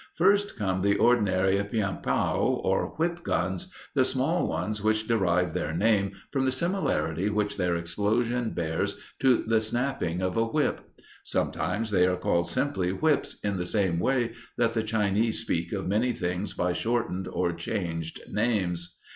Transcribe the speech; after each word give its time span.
First 0.15 0.57
come 0.57 0.81
the 0.81 0.97
ordinary 0.97 1.63
pien 1.63 1.99
p'ao, 2.01 2.59
or 2.63 2.93
"whip 2.97 3.21
guns," 3.21 3.71
the 3.93 4.03
small 4.03 4.47
ones 4.47 4.81
which 4.83 5.07
derive 5.07 5.53
their 5.53 5.75
name 5.75 6.13
from 6.31 6.43
the 6.43 6.51
similarity 6.51 7.29
which 7.29 7.55
their 7.55 7.75
explosion 7.75 8.49
bears 8.49 8.97
to 9.19 9.43
the 9.43 9.61
snapping 9.61 10.23
of 10.23 10.35
a 10.37 10.43
whip. 10.43 10.81
Sometimes 11.23 11.91
they 11.91 12.07
are 12.07 12.17
called 12.17 12.47
simply 12.47 12.89
"whips," 12.91 13.39
in 13.43 13.57
the 13.57 13.65
same 13.67 13.99
way 13.99 14.33
that 14.57 14.73
the 14.73 14.81
Chinese 14.81 15.37
speak 15.39 15.71
of 15.71 15.87
many 15.87 16.13
things 16.13 16.53
by 16.53 16.73
shortened 16.73 17.27
or 17.27 17.53
changed 17.53 18.21
names. 18.27 18.97